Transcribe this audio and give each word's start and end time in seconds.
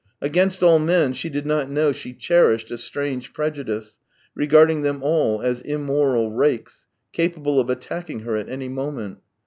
Against 0.19 0.63
all 0.63 0.79
men 0.79 1.13
she 1.13 1.29
did 1.29 1.45
not 1.45 1.69
know 1.69 1.91
she 1.91 2.11
cherished 2.13 2.71
a 2.71 2.79
strange 2.79 3.33
prejudice, 3.33 3.99
regarding 4.33 4.81
them 4.81 5.03
all 5.03 5.43
as 5.43 5.61
immoral 5.61 6.31
rakes, 6.31 6.87
capable 7.11 7.59
of 7.59 7.69
attacking 7.69 8.21
her 8.21 8.35
at 8.35 8.49
any 8.49 8.67
moment. 8.67 9.19